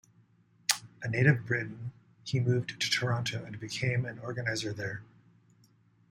A 1.03 1.07
native 1.07 1.41
of 1.41 1.45
Britain, 1.45 1.91
he 2.23 2.39
moved 2.39 2.69
to 2.81 2.89
Toronto 2.89 3.43
and 3.45 3.59
became 3.59 4.03
an 4.07 4.17
organizer 4.17 4.73
there. 4.73 5.03